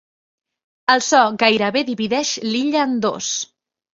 [0.93, 3.29] El so gairebé divideix l'illa en dos.